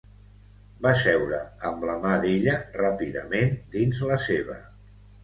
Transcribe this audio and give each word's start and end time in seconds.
Va 0.85 0.93
seure 1.01 1.41
amb 1.69 1.85
la 1.89 1.97
mà 2.05 2.13
d'ella 2.23 2.55
ràpidament 2.79 3.55
dins 3.77 4.01
la 4.13 4.19
seva. 4.25 4.57